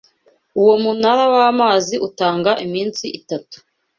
[0.59, 3.57] Uwo munara wamazi utanga iminsi itatu.